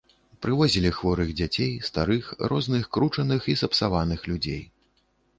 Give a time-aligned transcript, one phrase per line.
[0.43, 4.61] Прывозілі хворых дзяцей, старых, розных кручаных і сапсаваных людзей.